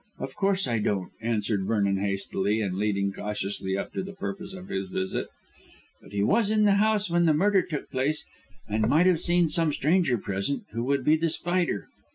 [0.17, 4.69] Of course I don't," answered Vernon hastily and leading cautiously up to the purpose of
[4.69, 5.27] his visit;
[6.01, 8.25] "but he was in the house when the murder took place
[8.67, 11.87] and might have seen some stranger present who would be The Spider."